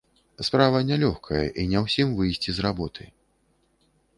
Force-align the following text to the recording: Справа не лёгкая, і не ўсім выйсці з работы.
Справа 0.47 0.79
не 0.91 0.95
лёгкая, 1.03 1.43
і 1.63 1.67
не 1.73 1.79
ўсім 1.85 2.17
выйсці 2.21 2.49
з 2.61 2.67
работы. 2.67 3.03